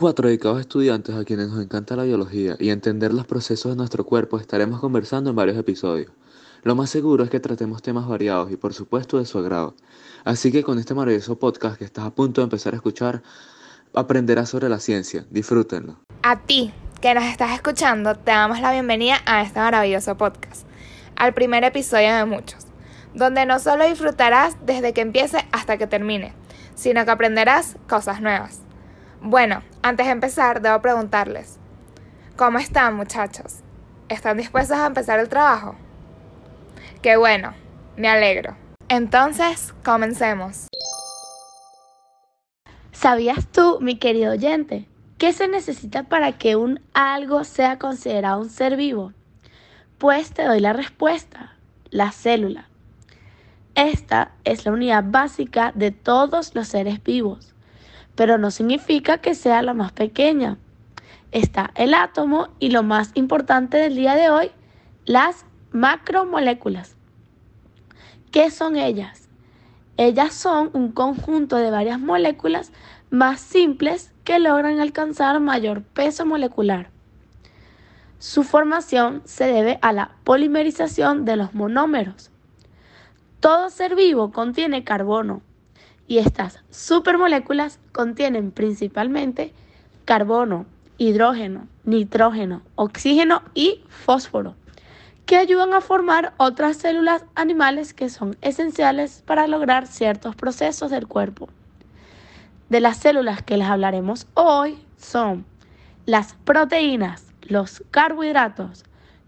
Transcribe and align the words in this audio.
cuatro 0.00 0.28
dedicados 0.28 0.60
estudiantes 0.60 1.14
a 1.14 1.26
quienes 1.26 1.48
nos 1.48 1.62
encanta 1.62 1.94
la 1.94 2.04
biología 2.04 2.56
y 2.58 2.70
entender 2.70 3.12
los 3.12 3.26
procesos 3.26 3.72
de 3.72 3.76
nuestro 3.76 4.02
cuerpo 4.06 4.38
estaremos 4.38 4.80
conversando 4.80 5.28
en 5.28 5.36
varios 5.36 5.58
episodios. 5.58 6.10
Lo 6.62 6.74
más 6.74 6.88
seguro 6.88 7.22
es 7.22 7.28
que 7.28 7.38
tratemos 7.38 7.82
temas 7.82 8.08
variados 8.08 8.50
y 8.50 8.56
por 8.56 8.72
supuesto 8.72 9.18
de 9.18 9.26
su 9.26 9.38
agrado. 9.38 9.74
Así 10.24 10.50
que 10.50 10.62
con 10.62 10.78
este 10.78 10.94
maravilloso 10.94 11.38
podcast 11.38 11.76
que 11.76 11.84
estás 11.84 12.06
a 12.06 12.14
punto 12.14 12.40
de 12.40 12.44
empezar 12.44 12.72
a 12.72 12.76
escuchar, 12.76 13.22
aprenderás 13.92 14.48
sobre 14.48 14.70
la 14.70 14.80
ciencia. 14.80 15.26
Disfrútenlo. 15.28 15.96
A 16.22 16.40
ti, 16.40 16.72
que 17.02 17.12
nos 17.12 17.24
estás 17.24 17.50
escuchando, 17.52 18.14
te 18.14 18.30
damos 18.30 18.58
la 18.60 18.72
bienvenida 18.72 19.18
a 19.26 19.42
este 19.42 19.60
maravilloso 19.60 20.16
podcast, 20.16 20.66
al 21.14 21.34
primer 21.34 21.62
episodio 21.62 22.14
de 22.14 22.24
muchos, 22.24 22.66
donde 23.14 23.44
no 23.44 23.58
solo 23.58 23.86
disfrutarás 23.86 24.56
desde 24.64 24.94
que 24.94 25.02
empiece 25.02 25.46
hasta 25.52 25.76
que 25.76 25.86
termine, 25.86 26.32
sino 26.74 27.04
que 27.04 27.10
aprenderás 27.10 27.76
cosas 27.86 28.22
nuevas. 28.22 28.60
Bueno, 29.22 29.62
antes 29.82 30.06
de 30.06 30.12
empezar, 30.12 30.62
debo 30.62 30.80
preguntarles, 30.80 31.58
¿cómo 32.36 32.58
están 32.58 32.94
muchachos? 32.94 33.56
¿Están 34.08 34.38
dispuestos 34.38 34.78
a 34.78 34.86
empezar 34.86 35.20
el 35.20 35.28
trabajo? 35.28 35.76
Qué 37.02 37.18
bueno, 37.18 37.52
me 37.98 38.08
alegro. 38.08 38.56
Entonces, 38.88 39.74
comencemos. 39.84 40.68
¿Sabías 42.92 43.46
tú, 43.48 43.78
mi 43.82 43.98
querido 43.98 44.32
oyente, 44.32 44.88
qué 45.18 45.34
se 45.34 45.48
necesita 45.48 46.04
para 46.04 46.38
que 46.38 46.56
un 46.56 46.80
algo 46.94 47.44
sea 47.44 47.78
considerado 47.78 48.40
un 48.40 48.48
ser 48.48 48.78
vivo? 48.78 49.12
Pues 49.98 50.32
te 50.32 50.44
doy 50.44 50.60
la 50.60 50.72
respuesta, 50.72 51.56
la 51.90 52.10
célula. 52.10 52.70
Esta 53.74 54.32
es 54.44 54.64
la 54.64 54.72
unidad 54.72 55.04
básica 55.06 55.72
de 55.74 55.90
todos 55.90 56.54
los 56.54 56.68
seres 56.68 57.02
vivos, 57.02 57.54
pero 58.20 58.36
no 58.36 58.50
significa 58.50 59.16
que 59.16 59.34
sea 59.34 59.62
la 59.62 59.72
más 59.72 59.92
pequeña. 59.92 60.58
Está 61.32 61.70
el 61.74 61.94
átomo 61.94 62.48
y 62.58 62.68
lo 62.68 62.82
más 62.82 63.12
importante 63.14 63.78
del 63.78 63.96
día 63.96 64.14
de 64.14 64.28
hoy, 64.28 64.50
las 65.06 65.46
macromoléculas. 65.72 66.96
¿Qué 68.30 68.50
son 68.50 68.76
ellas? 68.76 69.30
Ellas 69.96 70.34
son 70.34 70.68
un 70.74 70.92
conjunto 70.92 71.56
de 71.56 71.70
varias 71.70 71.98
moléculas 71.98 72.72
más 73.08 73.40
simples 73.40 74.12
que 74.24 74.38
logran 74.38 74.80
alcanzar 74.80 75.40
mayor 75.40 75.82
peso 75.82 76.26
molecular. 76.26 76.90
Su 78.18 78.42
formación 78.44 79.22
se 79.24 79.46
debe 79.46 79.78
a 79.80 79.94
la 79.94 80.10
polimerización 80.24 81.24
de 81.24 81.36
los 81.36 81.54
monómeros. 81.54 82.30
Todo 83.40 83.70
ser 83.70 83.96
vivo 83.96 84.30
contiene 84.30 84.84
carbono 84.84 85.40
y 86.10 86.18
estas 86.18 86.58
supermoléculas 86.70 87.78
contienen 87.92 88.50
principalmente 88.50 89.52
carbono, 90.04 90.66
hidrógeno, 90.98 91.68
nitrógeno, 91.84 92.62
oxígeno 92.74 93.42
y 93.54 93.84
fósforo 93.88 94.56
que 95.24 95.36
ayudan 95.36 95.72
a 95.72 95.80
formar 95.80 96.34
otras 96.36 96.78
células 96.78 97.24
animales 97.36 97.94
que 97.94 98.08
son 98.08 98.36
esenciales 98.40 99.22
para 99.24 99.46
lograr 99.46 99.86
ciertos 99.86 100.34
procesos 100.34 100.90
del 100.90 101.06
cuerpo. 101.06 101.48
De 102.70 102.80
las 102.80 102.96
células 102.96 103.44
que 103.44 103.56
les 103.56 103.68
hablaremos 103.68 104.26
hoy 104.34 104.84
son 104.96 105.46
las 106.06 106.34
proteínas, 106.44 107.24
los 107.42 107.84
carbohidratos, 107.92 108.82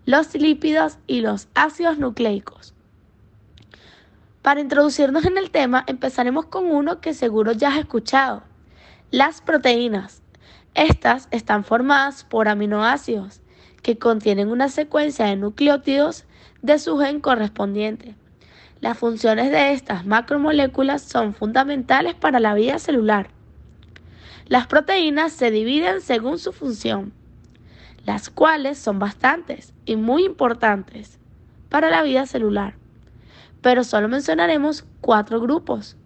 los 0.04 0.34
lípidos 0.34 0.98
y 1.06 1.20
los 1.20 1.46
ácidos 1.54 1.98
nucleicos. 1.98 2.74
Para 4.42 4.60
introducirnos 4.60 5.24
en 5.24 5.38
el 5.38 5.52
tema, 5.52 5.84
empezaremos 5.86 6.46
con 6.46 6.66
uno 6.66 7.00
que 7.00 7.14
seguro 7.14 7.52
ya 7.52 7.68
has 7.68 7.78
escuchado, 7.78 8.42
las 9.12 9.40
proteínas. 9.40 10.20
Estas 10.74 11.28
están 11.30 11.62
formadas 11.62 12.24
por 12.24 12.48
aminoácidos 12.48 13.40
que 13.82 13.98
contienen 13.98 14.48
una 14.48 14.68
secuencia 14.68 15.26
de 15.26 15.36
nucleótidos 15.36 16.24
de 16.60 16.80
su 16.80 16.98
gen 16.98 17.20
correspondiente. 17.20 18.16
Las 18.80 18.98
funciones 18.98 19.52
de 19.52 19.74
estas 19.74 20.06
macromoléculas 20.06 21.02
son 21.02 21.34
fundamentales 21.34 22.16
para 22.16 22.40
la 22.40 22.54
vida 22.54 22.80
celular. 22.80 23.30
Las 24.48 24.66
proteínas 24.66 25.32
se 25.32 25.52
dividen 25.52 26.00
según 26.00 26.40
su 26.40 26.52
función, 26.52 27.12
las 28.04 28.28
cuales 28.28 28.76
son 28.76 28.98
bastantes 28.98 29.72
y 29.84 29.94
muy 29.94 30.24
importantes 30.24 31.20
para 31.68 31.90
la 31.90 32.02
vida 32.02 32.26
celular. 32.26 32.81
Pero 33.62 33.84
solo 33.84 34.08
mencionaremos 34.08 34.84
cuatro 35.00 35.40
grupos, 35.40 35.96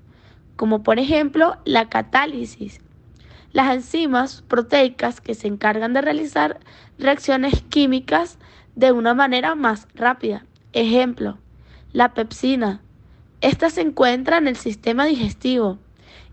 como 0.56 0.82
por 0.82 0.98
ejemplo 0.98 1.56
la 1.64 1.88
catálisis, 1.88 2.80
las 3.52 3.74
enzimas 3.74 4.42
proteicas 4.42 5.20
que 5.20 5.34
se 5.34 5.48
encargan 5.48 5.94
de 5.94 6.02
realizar 6.02 6.60
reacciones 6.98 7.62
químicas 7.62 8.38
de 8.74 8.92
una 8.92 9.14
manera 9.14 9.54
más 9.54 9.88
rápida. 9.94 10.44
Ejemplo, 10.72 11.38
la 11.92 12.12
pepsina. 12.12 12.82
Esta 13.40 13.70
se 13.70 13.80
encuentra 13.80 14.36
en 14.36 14.48
el 14.48 14.56
sistema 14.56 15.06
digestivo 15.06 15.78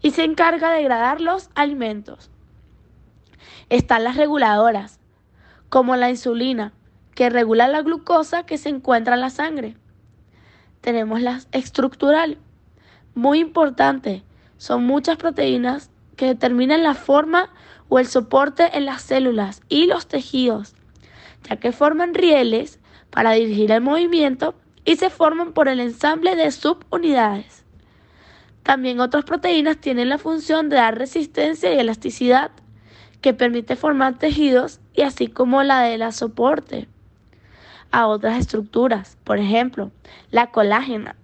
y 0.02 0.12
se 0.12 0.26
encarga 0.26 0.72
de 0.72 0.80
degradar 0.80 1.22
los 1.22 1.50
alimentos. 1.56 2.30
Están 3.70 4.04
las 4.04 4.18
reguladoras, 4.18 5.00
como 5.70 5.96
la 5.96 6.10
insulina, 6.10 6.74
que 7.16 7.30
regula 7.30 7.68
la 7.68 7.82
glucosa 7.82 8.46
que 8.46 8.58
se 8.58 8.70
encuentra 8.70 9.16
en 9.16 9.22
la 9.22 9.30
sangre. 9.30 9.78
Tenemos 10.84 11.22
las 11.22 11.48
estructurales, 11.54 12.38
muy 13.16 13.40
importante, 13.40 14.22
son 14.58 14.84
muchas 14.84 15.16
proteínas 15.16 15.90
que 16.18 16.26
determinan 16.26 16.84
la 16.84 16.94
forma 16.94 17.54
o 17.88 18.00
el 18.00 18.06
soporte 18.06 18.78
en 18.78 18.84
las 18.84 19.02
células 19.02 19.62
y 19.70 19.86
los 19.86 20.08
tejidos, 20.08 20.76
ya 21.48 21.56
que 21.56 21.72
forman 21.72 22.14
rieles 22.14 22.82
para 23.12 23.32
dirigir 23.32 23.72
el 23.72 23.80
movimiento 23.80 24.56
y 24.84 24.98
se 24.98 25.10
forman 25.10 25.54
por 25.54 25.70
el 25.70 25.80
ensamble 25.80 26.36
de 26.36 26.52
subunidades. 26.52 27.64
También 28.64 29.00
otras 29.00 29.24
proteínas 29.24 29.78
tienen 29.78 30.10
la 30.10 30.18
función 30.18 30.68
de 30.68 30.76
dar 30.76 30.98
resistencia 30.98 31.74
y 31.74 31.80
elasticidad, 31.80 32.52
que 33.22 33.34
permite 33.34 33.78
formar 33.78 34.20
tejidos 34.20 34.82
y 34.94 35.04
así 35.04 35.28
como 35.28 35.64
la 35.64 35.84
de 35.84 35.98
la 35.98 36.12
soporte 36.12 36.90
a 37.94 38.08
otras 38.08 38.40
estructuras, 38.40 39.18
por 39.24 39.38
ejemplo, 39.38 39.92
la 40.32 40.48
colágena, 40.48 41.16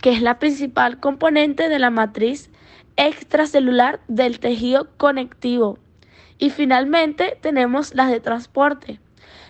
que 0.00 0.12
es 0.12 0.22
la 0.22 0.38
principal 0.38 1.00
componente 1.00 1.68
de 1.68 1.80
la 1.80 1.90
matriz 1.90 2.48
extracelular 2.94 4.00
del 4.06 4.38
tejido 4.38 4.88
conectivo. 4.96 5.78
Y 6.38 6.50
finalmente 6.50 7.36
tenemos 7.42 7.92
las 7.94 8.08
de 8.08 8.20
transporte. 8.20 9.00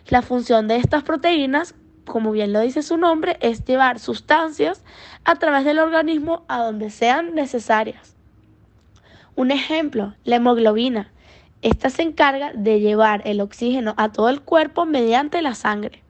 La 0.09 0.23
función 0.23 0.67
de 0.67 0.77
estas 0.77 1.03
proteínas, 1.03 1.75
como 2.07 2.33
bien 2.33 2.55
lo 2.55 2.61
dice 2.61 2.83
su 2.83 2.97
nombre, 2.97 3.37
es 3.41 3.65
llevar 3.65 3.99
sustancias 3.99 4.83
a 5.25 5.37
través 5.37 5.65
del 5.67 5.79
organismo 5.79 6.45
a 6.49 6.63
donde 6.63 6.89
sean 6.89 7.35
necesarias. 7.35 8.17
Un 9.35 9.51
ejemplo, 9.51 10.15
la 10.25 10.37
hemoglobina. 10.37 11.13
Esta 11.61 11.91
se 11.91 12.01
encarga 12.01 12.53
de 12.55 12.81
llevar 12.81 13.21
el 13.27 13.43
oxígeno 13.43 13.93
a 13.99 14.11
todo 14.11 14.31
el 14.31 14.41
cuerpo 14.41 14.87
mediante 14.87 15.43
la 15.43 15.55
sangre. 15.55 16.06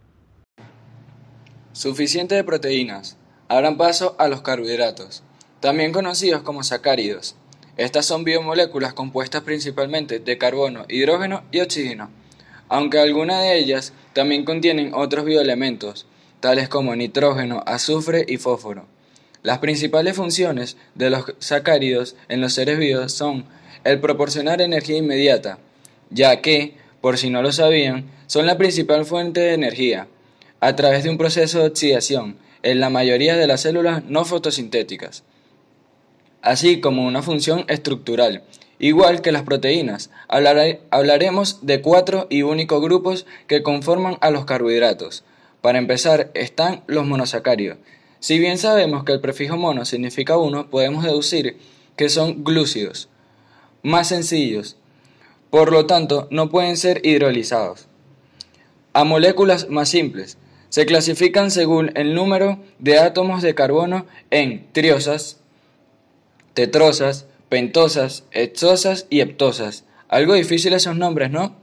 Suficiente 1.77 2.35
de 2.35 2.43
proteínas. 2.43 3.19
Abran 3.49 3.77
paso 3.77 4.17
a 4.19 4.29
los 4.29 4.41
carbohidratos 4.41 5.23
también 5.61 5.93
conocidos 5.93 6.41
como 6.41 6.63
sacáridos. 6.63 7.35
Estas 7.77 8.07
son 8.07 8.25
biomoléculas 8.25 8.95
compuestas 8.95 9.43
principalmente 9.43 10.19
de 10.19 10.39
carbono, 10.39 10.87
hidrógeno 10.89 11.45
y 11.53 11.61
oxígeno, 11.61 12.09
aunque 12.71 12.99
algunas 12.99 13.43
de 13.43 13.59
ellas 13.59 13.93
también 14.15 14.47
contienen 14.47 14.95
otros 14.95 15.27
bioelementos, 15.27 16.07
tales 16.41 16.71
como 16.71 16.97
nitrógeno, 16.97 17.63
azufre 17.67 18.25
y 18.27 18.39
fósforo. 18.39 18.87
Las 19.43 19.59
principales 19.59 20.17
funciones 20.17 20.79
de 20.95 21.11
los 21.11 21.35
sacáridos 21.41 22.17
en 22.31 22.41
los 22.41 22.55
seres 22.55 22.79
vivos 22.79 23.13
son 23.13 23.45
el 23.85 24.01
proporcionar 24.01 24.63
energía 24.63 24.97
inmediata, 24.97 25.59
ya 26.09 26.41
que, 26.41 26.75
por 27.03 27.19
si 27.19 27.29
no 27.29 27.43
lo 27.43 27.53
sabían, 27.53 28.07
son 28.29 28.47
la 28.47 28.57
principal 28.57 29.05
fuente 29.05 29.41
de 29.41 29.53
energía, 29.53 30.09
a 30.67 30.77
través 30.77 31.05
de 31.05 31.11
un 31.11 31.19
proceso 31.19 31.61
de 31.61 31.69
oxidación 31.69 32.37
en 32.63 32.81
la 32.81 32.91
mayoría 32.91 33.37
de 33.37 33.47
las 33.47 33.63
células 33.63 34.05
no 34.05 34.25
fotosintéticas 34.25 35.25
así 36.47 36.81
como 36.81 37.05
una 37.05 37.23
función 37.23 37.65
estructural, 37.67 38.45
igual 38.79 39.21
que 39.21 39.33
las 39.33 39.43
proteínas. 39.43 40.11
hablaremos 40.29 41.67
de 41.67 41.83
cuatro 41.83 42.29
y 42.31 42.43
únicos 42.43 42.81
grupos 42.81 43.27
que 43.49 43.63
conforman 43.65 44.17
a 44.21 44.31
los 44.31 44.45
carbohidratos. 44.45 45.25
Para 45.61 45.79
empezar 45.79 46.31
están 46.35 46.85
los 46.87 47.05
monosacáridos. 47.05 47.79
Si 48.21 48.39
bien 48.39 48.59
sabemos 48.59 49.03
que 49.03 49.13
el 49.13 49.21
prefijo 49.21 49.57
mono 49.57 49.85
significa 49.85 50.37
uno, 50.37 50.71
podemos 50.71 51.03
deducir 51.05 51.59
que 51.97 52.09
son 52.09 52.45
glúcidos, 52.45 53.09
más 53.83 54.09
sencillos, 54.09 54.77
por 55.51 55.73
lo 55.73 55.87
tanto 55.87 56.29
no 56.31 56.49
pueden 56.49 56.77
ser 56.77 57.05
hidrolizados. 57.05 57.89
A 58.93 59.05
moléculas 59.05 59.69
más 59.69 59.89
simples, 59.89 60.39
se 60.77 60.85
clasifican 60.85 61.51
según 61.51 61.91
el 61.95 62.15
número 62.15 62.59
de 62.79 62.99
átomos 62.99 63.41
de 63.41 63.55
carbono 63.55 64.05
en 64.31 64.71
triosas, 64.73 65.41
tetrosas, 66.53 67.25
pentosas, 67.49 68.25
hexosas 68.31 69.07
y 69.09 69.21
heptosas, 69.23 69.85
Algo 70.09 70.35
difícil 70.35 70.75
esos 70.75 70.95
nombres, 70.95 71.31
¿no? 71.31 71.57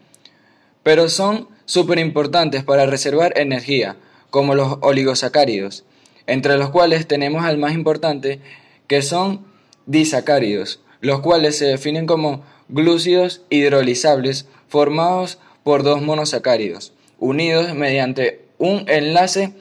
Pero 0.82 1.10
son 1.10 1.48
súper 1.66 2.00
importantes 2.00 2.64
para 2.64 2.88
reservar 2.88 3.38
energía, 3.38 3.98
como 4.32 4.56
los 4.56 4.80
oligosacáridos, 4.82 5.86
entre 6.26 6.58
los 6.58 6.72
cuales 6.72 7.08
tenemos 7.08 7.46
al 7.46 7.60
más 7.60 7.74
importante, 7.74 8.40
que 8.88 9.04
son 9.04 9.46
disacáridos, 9.86 10.82
los 11.02 11.20
cuales 11.20 11.56
se 11.60 11.66
definen 11.66 12.08
como 12.08 12.44
glúcidos 12.68 13.44
hidrolizables 13.52 14.48
formados 14.68 15.38
por 15.64 15.84
dos 15.84 16.02
monosacáridos, 16.02 16.94
unidos 17.20 17.76
mediante 17.76 18.43
un 18.64 18.86
enlace 18.88 19.54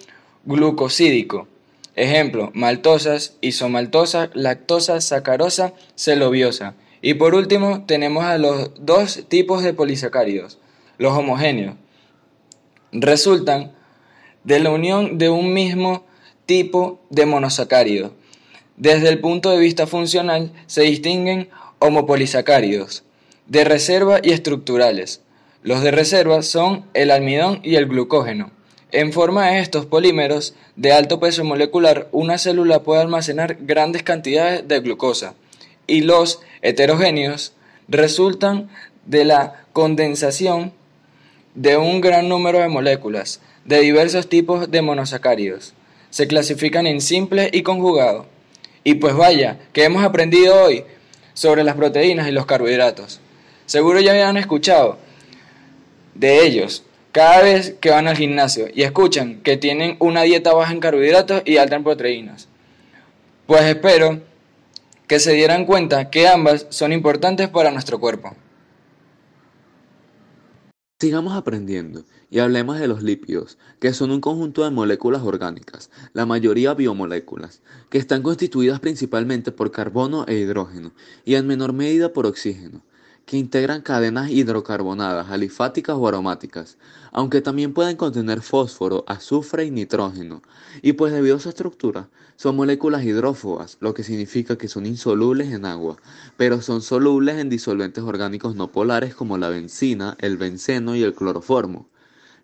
glucosídico. 0.44 1.48
Ejemplo, 1.96 2.52
maltosas, 2.54 3.36
isomaltosa, 3.40 4.30
lactosa, 4.32 5.00
sacarosa, 5.00 5.74
celobiosa. 5.96 6.74
Y 7.02 7.14
por 7.14 7.34
último, 7.34 7.84
tenemos 7.84 8.24
a 8.24 8.38
los 8.38 8.70
dos 8.78 9.24
tipos 9.28 9.64
de 9.64 9.74
polisacáridos, 9.74 10.58
los 10.98 11.12
homogéneos. 11.12 11.74
Resultan 12.92 13.72
de 14.44 14.60
la 14.60 14.70
unión 14.70 15.18
de 15.18 15.28
un 15.30 15.52
mismo 15.52 16.06
tipo 16.46 17.00
de 17.10 17.26
monosacárido. 17.26 18.14
Desde 18.76 19.08
el 19.08 19.18
punto 19.18 19.50
de 19.50 19.58
vista 19.58 19.88
funcional 19.88 20.52
se 20.66 20.82
distinguen 20.82 21.48
homopolisacáridos, 21.80 23.02
de 23.48 23.64
reserva 23.64 24.20
y 24.22 24.30
estructurales. 24.30 25.22
Los 25.64 25.82
de 25.82 25.90
reserva 25.90 26.42
son 26.42 26.86
el 26.94 27.10
almidón 27.10 27.60
y 27.64 27.74
el 27.74 27.86
glucógeno. 27.86 28.61
En 28.92 29.14
forma 29.14 29.46
de 29.46 29.60
estos 29.60 29.86
polímeros 29.86 30.54
de 30.76 30.92
alto 30.92 31.18
peso 31.18 31.44
molecular, 31.44 32.08
una 32.12 32.36
célula 32.36 32.82
puede 32.82 33.00
almacenar 33.00 33.56
grandes 33.60 34.02
cantidades 34.02 34.68
de 34.68 34.80
glucosa 34.80 35.34
y 35.86 36.02
los 36.02 36.40
heterogéneos 36.60 37.54
resultan 37.88 38.68
de 39.06 39.24
la 39.24 39.64
condensación 39.72 40.74
de 41.54 41.78
un 41.78 42.02
gran 42.02 42.28
número 42.28 42.58
de 42.58 42.68
moléculas 42.68 43.40
de 43.64 43.80
diversos 43.80 44.28
tipos 44.28 44.70
de 44.70 44.82
monosacáridos. 44.82 45.72
Se 46.10 46.26
clasifican 46.26 46.86
en 46.86 47.00
simple 47.00 47.48
y 47.50 47.62
conjugado. 47.62 48.26
Y 48.84 48.94
pues 48.94 49.14
vaya, 49.14 49.58
que 49.72 49.84
hemos 49.84 50.04
aprendido 50.04 50.64
hoy 50.64 50.84
sobre 51.32 51.64
las 51.64 51.76
proteínas 51.76 52.28
y 52.28 52.32
los 52.32 52.44
carbohidratos. 52.44 53.20
Seguro 53.64 54.00
ya 54.00 54.10
habían 54.10 54.36
escuchado 54.36 54.98
de 56.14 56.44
ellos 56.44 56.84
cada 57.12 57.42
vez 57.42 57.76
que 57.78 57.90
van 57.90 58.08
al 58.08 58.16
gimnasio 58.16 58.66
y 58.74 58.82
escuchan 58.82 59.40
que 59.42 59.58
tienen 59.58 59.96
una 60.00 60.22
dieta 60.22 60.54
baja 60.54 60.72
en 60.72 60.80
carbohidratos 60.80 61.42
y 61.44 61.58
alta 61.58 61.76
en 61.76 61.84
proteínas. 61.84 62.48
Pues 63.46 63.62
espero 63.62 64.20
que 65.06 65.20
se 65.20 65.32
dieran 65.32 65.66
cuenta 65.66 66.08
que 66.08 66.26
ambas 66.26 66.66
son 66.70 66.90
importantes 66.90 67.50
para 67.50 67.70
nuestro 67.70 68.00
cuerpo. 68.00 68.34
Sigamos 70.98 71.34
aprendiendo 71.34 72.04
y 72.30 72.38
hablemos 72.38 72.78
de 72.78 72.86
los 72.86 73.02
lípidos, 73.02 73.58
que 73.80 73.92
son 73.92 74.12
un 74.12 74.20
conjunto 74.20 74.64
de 74.64 74.70
moléculas 74.70 75.22
orgánicas, 75.22 75.90
la 76.12 76.24
mayoría 76.26 76.74
biomoléculas, 76.74 77.60
que 77.90 77.98
están 77.98 78.22
constituidas 78.22 78.80
principalmente 78.80 79.52
por 79.52 79.72
carbono 79.72 80.24
e 80.28 80.34
hidrógeno 80.34 80.92
y 81.24 81.34
en 81.34 81.46
menor 81.46 81.72
medida 81.72 82.12
por 82.12 82.24
oxígeno 82.24 82.82
que 83.26 83.36
integran 83.36 83.82
cadenas 83.82 84.30
hidrocarbonadas, 84.30 85.30
alifáticas 85.30 85.96
o 85.96 86.08
aromáticas, 86.08 86.78
aunque 87.12 87.40
también 87.40 87.72
pueden 87.72 87.96
contener 87.96 88.40
fósforo, 88.40 89.04
azufre 89.06 89.64
y 89.64 89.70
nitrógeno, 89.70 90.42
y 90.82 90.94
pues 90.94 91.12
debido 91.12 91.36
a 91.36 91.40
su 91.40 91.48
estructura, 91.48 92.08
son 92.36 92.56
moléculas 92.56 93.04
hidrófobas, 93.04 93.76
lo 93.80 93.94
que 93.94 94.02
significa 94.02 94.56
que 94.56 94.68
son 94.68 94.86
insolubles 94.86 95.52
en 95.52 95.64
agua, 95.64 95.96
pero 96.36 96.60
son 96.62 96.82
solubles 96.82 97.38
en 97.38 97.48
disolventes 97.48 98.04
orgánicos 98.04 98.56
no 98.56 98.72
polares 98.72 99.14
como 99.14 99.38
la 99.38 99.48
benzina, 99.48 100.16
el 100.18 100.36
benceno 100.36 100.96
y 100.96 101.02
el 101.02 101.14
cloroformo 101.14 101.91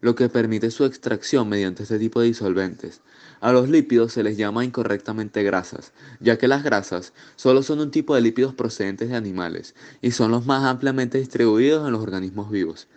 lo 0.01 0.15
que 0.15 0.29
permite 0.29 0.71
su 0.71 0.85
extracción 0.85 1.49
mediante 1.49 1.83
este 1.83 1.99
tipo 1.99 2.21
de 2.21 2.27
disolventes. 2.27 3.01
A 3.41 3.53
los 3.53 3.69
lípidos 3.69 4.13
se 4.13 4.23
les 4.23 4.37
llama 4.37 4.65
incorrectamente 4.65 5.43
grasas, 5.43 5.93
ya 6.21 6.39
que 6.39 6.49
las 6.49 6.63
grasas 6.63 7.13
solo 7.37 7.63
son 7.63 7.81
un 7.81 7.91
tipo 7.91 8.15
de 8.15 8.21
lípidos 8.21 8.55
procedentes 8.55 9.09
de 9.09 9.17
animales 9.17 9.75
y 10.01 10.11
son 10.11 10.31
los 10.31 10.47
más 10.47 10.65
ampliamente 10.65 11.19
distribuidos 11.19 11.87
en 11.87 11.93
los 11.93 12.03
organismos 12.03 12.51
vivos. 12.51 12.89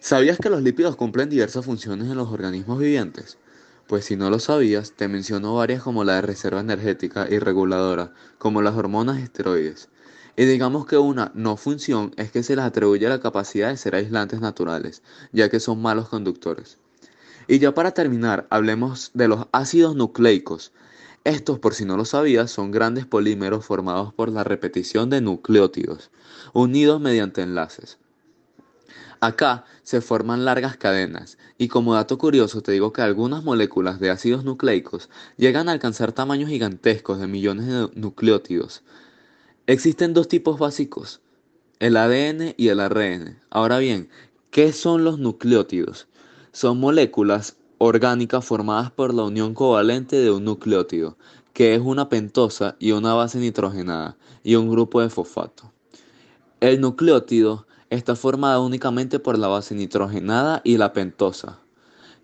¿Sabías 0.00 0.38
que 0.38 0.50
los 0.50 0.62
lípidos 0.62 0.96
cumplen 0.96 1.28
diversas 1.30 1.64
funciones 1.64 2.08
en 2.08 2.16
los 2.16 2.28
organismos 2.28 2.78
vivientes? 2.78 3.38
Pues 3.86 4.04
si 4.04 4.16
no 4.16 4.30
lo 4.30 4.38
sabías, 4.40 4.92
te 4.92 5.06
menciono 5.06 5.54
varias 5.54 5.82
como 5.82 6.02
la 6.02 6.16
de 6.16 6.22
reserva 6.22 6.60
energética 6.60 7.28
y 7.30 7.38
reguladora, 7.38 8.12
como 8.38 8.62
las 8.62 8.74
hormonas 8.74 9.18
esteroides. 9.18 9.90
Y 10.36 10.46
digamos 10.46 10.86
que 10.86 10.96
una 10.96 11.30
no 11.34 11.56
función 11.56 12.12
es 12.16 12.30
que 12.30 12.42
se 12.42 12.56
les 12.56 12.64
atribuye 12.64 13.08
la 13.08 13.20
capacidad 13.20 13.68
de 13.68 13.76
ser 13.76 13.94
aislantes 13.94 14.40
naturales, 14.40 15.02
ya 15.32 15.50
que 15.50 15.60
son 15.60 15.82
malos 15.82 16.08
conductores. 16.08 16.78
Y 17.48 17.58
ya 17.58 17.74
para 17.74 17.92
terminar, 17.92 18.46
hablemos 18.50 19.10
de 19.14 19.28
los 19.28 19.46
ácidos 19.52 19.94
nucleicos. 19.94 20.72
Estos, 21.24 21.58
por 21.58 21.74
si 21.74 21.84
no 21.84 21.96
lo 21.96 22.04
sabías, 22.04 22.50
son 22.50 22.70
grandes 22.70 23.04
polímeros 23.04 23.64
formados 23.64 24.14
por 24.14 24.30
la 24.30 24.42
repetición 24.42 25.10
de 25.10 25.20
nucleótidos, 25.20 26.10
unidos 26.52 27.00
mediante 27.00 27.42
enlaces. 27.42 27.98
Acá 29.20 29.64
se 29.84 30.00
forman 30.00 30.44
largas 30.44 30.76
cadenas, 30.76 31.38
y 31.56 31.68
como 31.68 31.94
dato 31.94 32.18
curioso 32.18 32.60
te 32.60 32.72
digo 32.72 32.92
que 32.92 33.02
algunas 33.02 33.44
moléculas 33.44 34.00
de 34.00 34.10
ácidos 34.10 34.42
nucleicos 34.42 35.10
llegan 35.36 35.68
a 35.68 35.72
alcanzar 35.72 36.10
tamaños 36.10 36.50
gigantescos 36.50 37.20
de 37.20 37.28
millones 37.28 37.66
de 37.66 37.88
nucleótidos, 37.94 38.82
Existen 39.68 40.12
dos 40.12 40.26
tipos 40.26 40.58
básicos, 40.58 41.20
el 41.78 41.96
ADN 41.96 42.52
y 42.56 42.66
el 42.66 42.80
ARN. 42.80 43.38
Ahora 43.48 43.78
bien, 43.78 44.08
¿qué 44.50 44.72
son 44.72 45.04
los 45.04 45.20
nucleótidos? 45.20 46.08
Son 46.50 46.80
moléculas 46.80 47.58
orgánicas 47.78 48.44
formadas 48.44 48.90
por 48.90 49.14
la 49.14 49.22
unión 49.22 49.54
covalente 49.54 50.16
de 50.16 50.32
un 50.32 50.44
nucleótido, 50.44 51.16
que 51.52 51.76
es 51.76 51.80
una 51.80 52.08
pentosa 52.08 52.74
y 52.80 52.90
una 52.90 53.14
base 53.14 53.38
nitrogenada, 53.38 54.16
y 54.42 54.56
un 54.56 54.68
grupo 54.68 55.00
de 55.00 55.10
fosfato. 55.10 55.70
El 56.58 56.80
nucleótido 56.80 57.68
está 57.88 58.16
formado 58.16 58.66
únicamente 58.66 59.20
por 59.20 59.38
la 59.38 59.46
base 59.46 59.76
nitrogenada 59.76 60.60
y 60.64 60.76
la 60.76 60.92
pentosa. 60.92 61.60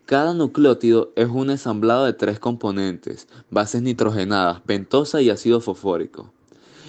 Cada 0.07 0.35
nucleótido 0.35 1.13
es 1.15 1.29
un 1.29 1.51
ensamblado 1.51 2.05
de 2.05 2.15
tres 2.15 2.41
componentes, 2.41 3.29
bases 3.49 3.81
nitrogenadas, 3.81 4.61
pentosa 4.63 5.23
y 5.23 5.31
ácido 5.31 5.61
fosfórico. 5.61 6.33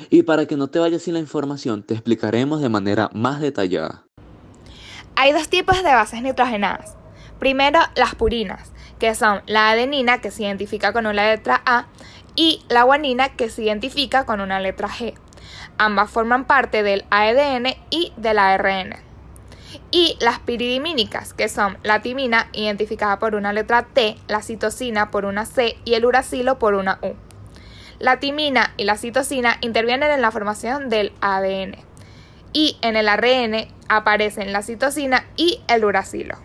Y 0.09 0.23
para 0.23 0.45
que 0.45 0.57
no 0.57 0.67
te 0.67 0.79
vayas 0.79 1.01
sin 1.01 1.13
la 1.13 1.19
información, 1.19 1.83
te 1.83 1.93
explicaremos 1.93 2.61
de 2.61 2.69
manera 2.69 3.09
más 3.13 3.39
detallada. 3.39 4.05
Hay 5.15 5.33
dos 5.33 5.49
tipos 5.49 5.77
de 5.77 5.93
bases 5.93 6.21
nitrogenadas. 6.21 6.95
Primero, 7.39 7.79
las 7.95 8.15
purinas, 8.15 8.71
que 8.99 9.15
son 9.15 9.41
la 9.47 9.71
adenina, 9.71 10.19
que 10.21 10.31
se 10.31 10.43
identifica 10.43 10.93
con 10.93 11.05
una 11.05 11.25
letra 11.25 11.61
A, 11.65 11.87
y 12.35 12.63
la 12.69 12.83
guanina, 12.83 13.29
que 13.29 13.49
se 13.49 13.63
identifica 13.63 14.25
con 14.25 14.39
una 14.39 14.59
letra 14.59 14.87
G. 14.87 15.13
Ambas 15.77 16.09
forman 16.09 16.45
parte 16.45 16.83
del 16.83 17.05
ADN 17.09 17.75
y 17.89 18.13
del 18.17 18.39
ARN. 18.39 18.95
Y 19.91 20.17
las 20.19 20.39
piridimínicas, 20.39 21.33
que 21.33 21.49
son 21.49 21.77
la 21.83 22.01
timina, 22.01 22.49
identificada 22.53 23.19
por 23.19 23.35
una 23.35 23.53
letra 23.53 23.87
T, 23.93 24.17
la 24.27 24.41
citosina 24.41 25.11
por 25.11 25.25
una 25.25 25.45
C 25.45 25.77
y 25.85 25.93
el 25.93 26.05
uracilo 26.05 26.59
por 26.59 26.73
una 26.73 26.99
U. 27.01 27.15
La 27.99 28.17
timina 28.21 28.73
y 28.77 28.85
la 28.85 28.95
citosina 28.95 29.57
intervienen 29.59 30.09
en 30.09 30.21
la 30.21 30.31
formación 30.31 30.87
del 30.87 31.11
ADN 31.19 31.75
y 32.53 32.77
en 32.81 32.95
el 32.95 33.09
ARN 33.09 33.67
aparecen 33.89 34.53
la 34.53 34.61
citosina 34.61 35.25
y 35.35 35.61
el 35.67 35.83
uracilo. 35.83 36.37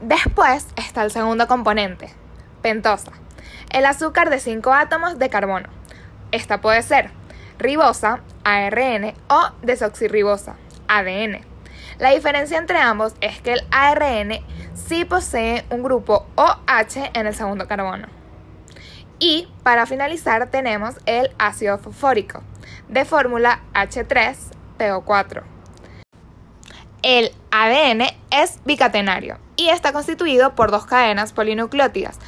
Después 0.00 0.68
está 0.76 1.02
el 1.02 1.10
segundo 1.10 1.48
componente, 1.48 2.14
pentosa, 2.62 3.10
el 3.72 3.84
azúcar 3.84 4.30
de 4.30 4.38
5 4.38 4.72
átomos 4.72 5.18
de 5.18 5.28
carbono. 5.28 5.68
Esta 6.30 6.60
puede 6.60 6.82
ser 6.82 7.10
ribosa, 7.58 8.20
ARN, 8.44 9.14
o 9.28 9.50
desoxirribosa, 9.62 10.54
ADN. 10.86 11.40
La 11.98 12.10
diferencia 12.10 12.58
entre 12.58 12.78
ambos 12.78 13.14
es 13.20 13.40
que 13.40 13.54
el 13.54 13.66
ARN 13.72 14.38
sí 14.74 15.04
posee 15.04 15.64
un 15.70 15.82
grupo 15.82 16.28
OH 16.36 17.10
en 17.14 17.26
el 17.26 17.34
segundo 17.34 17.66
carbono. 17.66 18.17
Y 19.18 19.48
para 19.62 19.86
finalizar 19.86 20.48
tenemos 20.48 20.94
el 21.06 21.30
ácido 21.38 21.78
fosfórico 21.78 22.42
de 22.88 23.04
fórmula 23.04 23.60
H3PO4. 23.74 25.42
El 27.02 27.32
ADN 27.50 28.02
es 28.30 28.60
bicatenario 28.64 29.38
y 29.56 29.70
está 29.70 29.92
constituido 29.92 30.54
por 30.54 30.70
dos 30.70 30.86
cadenas 30.86 31.32
polinucleótidas 31.32 32.18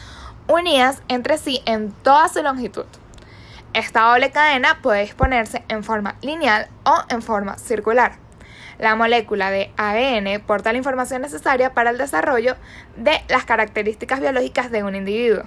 unidas 0.49 1.03
entre 1.09 1.39
sí 1.39 1.61
en 1.65 1.93
toda 1.93 2.29
su 2.29 2.43
longitud. 2.43 2.87
Esta 3.73 4.11
doble 4.11 4.33
cadena 4.33 4.79
puede 4.83 5.03
disponerse 5.03 5.65
en 5.69 5.85
forma 5.85 6.17
lineal 6.23 6.69
o 6.85 6.97
en 7.09 7.23
forma 7.23 7.57
circular. 7.57 8.15
La 8.79 8.97
molécula 8.97 9.51
de 9.51 9.71
ADN 9.77 10.41
porta 10.45 10.73
la 10.73 10.79
información 10.79 11.23
necesaria 11.23 11.73
para 11.73 11.91
el 11.91 11.99
desarrollo 11.99 12.57
de 12.97 13.23
las 13.29 13.45
características 13.45 14.21
biológicas 14.21 14.73
de 14.73 14.83
un 14.83 14.97
individuo 14.97 15.45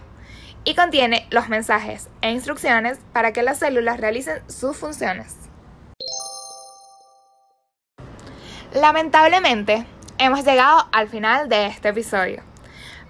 y 0.63 0.75
contiene 0.75 1.27
los 1.29 1.49
mensajes 1.49 2.09
e 2.21 2.31
instrucciones 2.31 2.99
para 3.11 3.33
que 3.33 3.43
las 3.43 3.59
células 3.59 3.99
realicen 3.99 4.41
sus 4.49 4.77
funciones. 4.77 5.35
Lamentablemente, 8.73 9.85
hemos 10.17 10.43
llegado 10.43 10.87
al 10.91 11.07
final 11.07 11.47
de 11.47 11.67
este 11.67 11.89
episodio, 11.89 12.41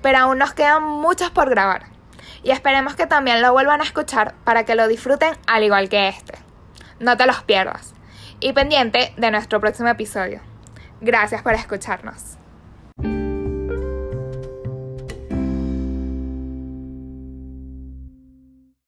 pero 0.02 0.18
aún 0.18 0.38
nos 0.38 0.54
quedan 0.54 0.84
muchos 0.84 1.30
por 1.32 1.50
grabar 1.50 1.86
y 2.44 2.52
esperemos 2.52 2.96
que 2.96 3.08
también 3.08 3.42
lo 3.42 3.54
vuelvan 3.54 3.80
a 3.80 3.86
escuchar 3.86 4.36
para 4.44 4.66
que 4.66 4.76
lo 4.76 4.88
disfruten 4.88 5.36
al 5.48 5.64
igual 5.64 5.88
que 5.90 6.10
este. 6.10 6.38
No 7.00 7.16
te 7.18 7.26
los 7.26 7.44
pierdas 7.44 7.94
y 8.40 8.52
pendiente 8.52 9.14
de 9.16 9.32
nuestro 9.32 9.62
próximo 9.62 9.90
episodio. 9.90 10.42
Gracias 11.00 11.42
por 11.42 11.54
escucharnos. 11.54 12.38